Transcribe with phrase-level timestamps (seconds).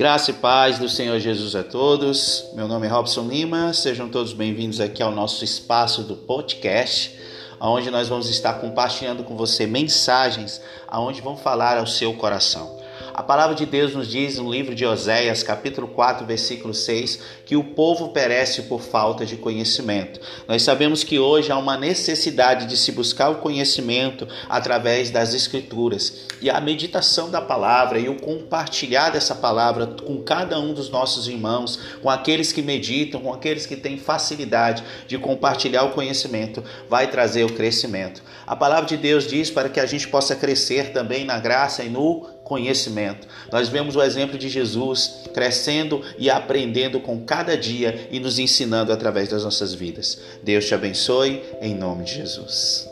[0.00, 2.46] Graça e paz do Senhor Jesus a todos.
[2.54, 3.74] Meu nome é Robson Lima.
[3.74, 7.14] Sejam todos bem-vindos aqui ao nosso espaço do podcast,
[7.60, 10.58] onde nós vamos estar compartilhando com você mensagens
[10.88, 12.80] aonde vão falar ao seu coração.
[13.20, 17.54] A palavra de Deus nos diz no livro de Oséias, capítulo 4, versículo 6, que
[17.54, 20.18] o povo perece por falta de conhecimento.
[20.48, 26.28] Nós sabemos que hoje há uma necessidade de se buscar o conhecimento através das escrituras.
[26.40, 31.28] E a meditação da palavra e o compartilhar dessa palavra com cada um dos nossos
[31.28, 37.10] irmãos, com aqueles que meditam, com aqueles que têm facilidade de compartilhar o conhecimento, vai
[37.10, 38.22] trazer o crescimento.
[38.46, 41.90] A palavra de Deus diz para que a gente possa crescer também na graça e
[41.90, 43.28] no conhecimento.
[43.52, 48.92] Nós vemos o exemplo de Jesus crescendo e aprendendo com cada dia e nos ensinando
[48.92, 50.20] através das nossas vidas.
[50.42, 52.89] Deus te abençoe em nome de Jesus.